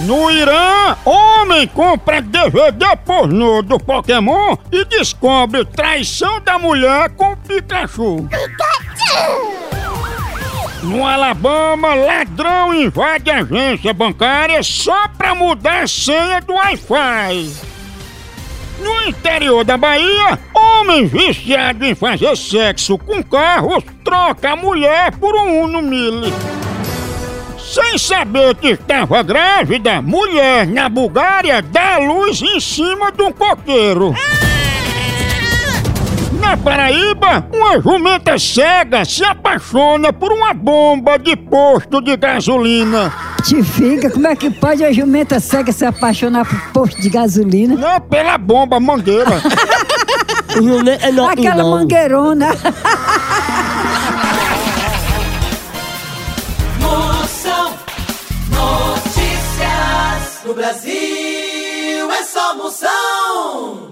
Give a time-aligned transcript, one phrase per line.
[0.00, 8.28] No Irã, homem compra DVD pornô do Pokémon e descobre traição da mulher com Pikachu.
[10.82, 17.52] No Alabama, ladrão invade agência bancária só pra mudar a senha do Wi-Fi.
[18.78, 25.34] No interior da Bahia, homem viciado em fazer sexo com carros troca a mulher por
[25.34, 26.30] um Uno Mille.
[27.76, 34.14] Sem saber que estava grávida, mulher na Bulgária dá luz em cima de um coqueiro.
[36.40, 43.12] Na Paraíba, uma jumenta cega se apaixona por uma bomba de posto de gasolina.
[43.44, 47.74] Te fica, como é que pode a jumenta cega se apaixonar por posto de gasolina?
[47.74, 49.32] Não, pela bomba mangueira.
[50.56, 52.48] É Aquela mangueirona.
[60.46, 63.85] No Brasil é só moção.